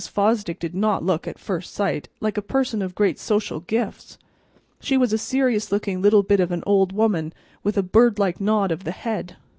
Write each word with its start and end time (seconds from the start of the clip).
Fosdick 0.09 0.57
did 0.57 0.73
not 0.73 1.05
look, 1.05 1.27
at 1.27 1.37
first 1.37 1.75
sight, 1.75 2.09
like 2.19 2.35
a 2.35 2.41
person 2.41 2.81
of 2.81 2.95
great 2.95 3.19
social 3.19 3.59
gifts. 3.59 4.17
She 4.79 4.97
was 4.97 5.13
a 5.13 5.17
serious 5.19 5.71
looking 5.71 6.01
little 6.01 6.23
bit 6.23 6.39
of 6.39 6.51
an 6.51 6.63
old 6.65 6.91
woman, 6.91 7.33
with 7.61 7.77
a 7.77 7.83
birdlike 7.83 8.41
nod 8.41 8.71
of 8.71 8.83
the 8.83 8.89
head. 8.93 9.35